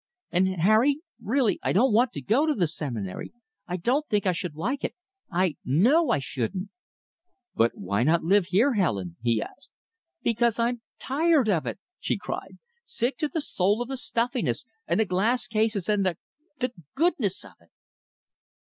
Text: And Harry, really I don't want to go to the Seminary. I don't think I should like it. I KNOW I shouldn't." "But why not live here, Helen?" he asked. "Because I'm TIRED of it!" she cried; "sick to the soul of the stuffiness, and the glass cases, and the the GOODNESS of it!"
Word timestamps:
And 0.31 0.47
Harry, 0.47 1.01
really 1.21 1.59
I 1.61 1.73
don't 1.73 1.93
want 1.93 2.11
to 2.13 2.23
go 2.23 2.47
to 2.47 2.55
the 2.55 2.65
Seminary. 2.65 3.31
I 3.67 3.77
don't 3.77 4.07
think 4.07 4.25
I 4.25 4.31
should 4.31 4.55
like 4.55 4.83
it. 4.83 4.95
I 5.29 5.57
KNOW 5.63 6.09
I 6.09 6.17
shouldn't." 6.17 6.69
"But 7.53 7.77
why 7.77 8.01
not 8.01 8.23
live 8.23 8.47
here, 8.47 8.73
Helen?" 8.73 9.17
he 9.21 9.43
asked. 9.43 9.69
"Because 10.23 10.57
I'm 10.57 10.81
TIRED 10.97 11.49
of 11.49 11.67
it!" 11.67 11.77
she 11.99 12.17
cried; 12.17 12.57
"sick 12.83 13.15
to 13.17 13.27
the 13.27 13.41
soul 13.41 13.79
of 13.79 13.89
the 13.89 13.95
stuffiness, 13.95 14.65
and 14.87 14.99
the 14.99 15.05
glass 15.05 15.45
cases, 15.45 15.87
and 15.87 16.03
the 16.03 16.17
the 16.57 16.73
GOODNESS 16.95 17.45
of 17.45 17.53
it!" 17.59 17.69